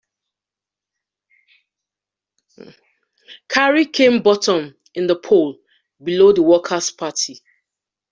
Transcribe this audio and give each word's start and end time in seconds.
Carey 3.49 3.85
came 3.85 4.23
bottom 4.23 4.75
in 4.95 5.05
the 5.05 5.15
poll, 5.15 5.59
below 6.01 6.33
the 6.33 6.41
Workers' 6.41 6.89
Party. 6.89 7.39